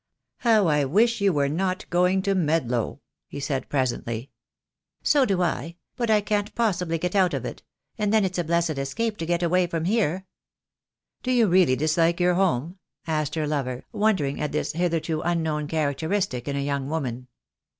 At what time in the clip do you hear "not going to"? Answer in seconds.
1.47-2.33